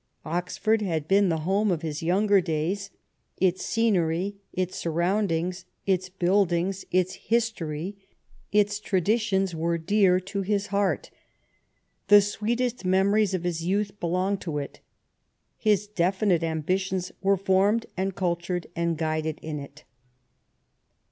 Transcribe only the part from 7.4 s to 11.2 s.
tory, its tradi tions, were dear to his heart;